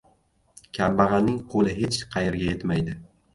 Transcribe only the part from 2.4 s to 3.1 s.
yetmaydi.